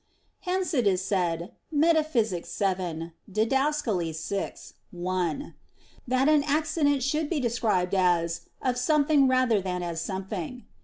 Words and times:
Hence 0.39 0.73
it 0.73 0.87
is 0.87 0.99
said 1.05 1.51
Metaph. 1.71 2.11
vii, 2.13 3.11
Did. 3.31 3.49
vi, 3.51 4.55
1 4.89 5.53
that 6.07 6.27
an 6.27 6.43
accident 6.43 7.03
should 7.03 7.29
be 7.29 7.39
described 7.39 7.93
as 7.93 8.49
"of 8.63 8.79
something 8.79 9.27
rather 9.27 9.61
than 9.61 9.83
as 9.83 10.01
something." 10.01 10.65